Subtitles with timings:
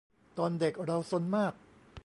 [0.37, 1.53] ตอนเด็กเราซนมาก